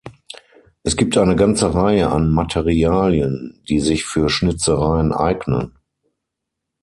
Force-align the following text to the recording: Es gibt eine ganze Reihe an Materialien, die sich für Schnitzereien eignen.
Es 0.81 0.97
gibt 0.97 1.15
eine 1.15 1.35
ganze 1.35 1.75
Reihe 1.75 2.09
an 2.09 2.31
Materialien, 2.31 3.61
die 3.69 3.79
sich 3.79 4.03
für 4.03 4.29
Schnitzereien 4.29 5.11
eignen. 5.13 5.73